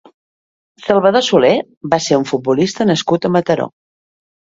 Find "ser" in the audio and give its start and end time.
2.05-2.17